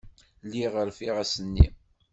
[0.45, 1.67] Lliɣ rfiɣ ass-nni.